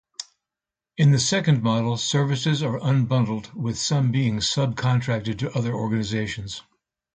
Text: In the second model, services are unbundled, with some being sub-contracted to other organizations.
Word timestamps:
In 0.97 1.11
the 1.11 1.19
second 1.19 1.61
model, 1.61 1.95
services 1.95 2.63
are 2.63 2.79
unbundled, 2.79 3.53
with 3.53 3.77
some 3.77 4.11
being 4.11 4.41
sub-contracted 4.41 5.37
to 5.37 5.53
other 5.55 5.75
organizations. 5.75 6.63